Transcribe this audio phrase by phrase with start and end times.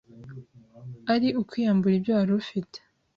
[1.13, 2.77] ari ukwiyambura ibyo wari ufite,